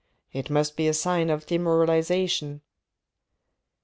[0.33, 2.61] It must be a sign of demoralisation."